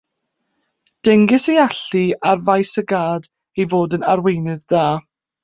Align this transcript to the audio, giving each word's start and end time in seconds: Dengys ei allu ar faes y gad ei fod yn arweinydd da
Dengys 1.07 1.45
ei 1.53 1.59
allu 1.65 2.01
ar 2.31 2.39
faes 2.47 2.73
y 2.81 2.83
gad 2.93 3.23
ei 3.59 3.69
fod 3.75 3.95
yn 3.99 4.09
arweinydd 4.15 4.67
da 4.75 4.85